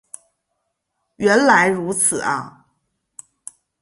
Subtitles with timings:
[1.17, 2.65] 原来如此啊